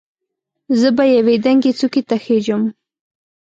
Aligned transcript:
زه 0.79 0.89
به 0.97 1.03
یوې 1.15 1.35
دنګې 1.45 1.71
څوکې 1.79 2.01
ته 2.09 2.15
خېژم. 2.23 2.63